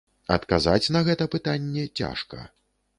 Адказаць 0.35 0.91
на 0.97 1.03
гэта 1.09 1.29
пытанне 1.37 1.83
цяжка. 1.99 2.45